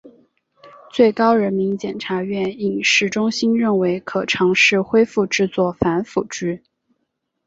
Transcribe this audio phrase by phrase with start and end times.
[0.91, 6.63] 最高人民检察院影视中心认为可尝试恢复制作反腐剧。